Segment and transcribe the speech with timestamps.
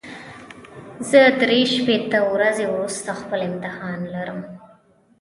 [1.09, 4.39] زه درې شپېته ورځې وروسته خپل امتحان لرم.